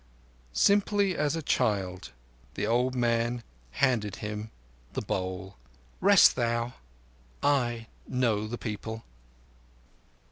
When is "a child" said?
1.35-2.09